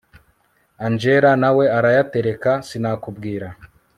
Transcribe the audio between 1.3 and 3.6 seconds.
nawe arayatereka sinakubwira